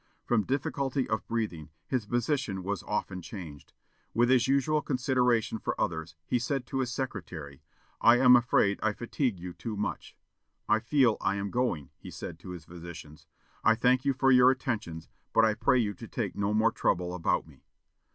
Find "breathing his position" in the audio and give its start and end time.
1.27-2.63